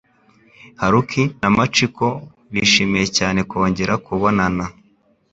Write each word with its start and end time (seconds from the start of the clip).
Haruki 0.81 1.23
na 1.41 1.49
Machiko 1.55 2.07
bishimiye 2.51 3.05
cyane 3.17 3.39
kongera 3.49 3.93
kubonana 4.05 4.65